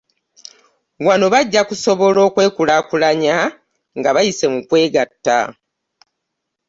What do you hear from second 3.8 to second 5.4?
nga bayise mu kwegatta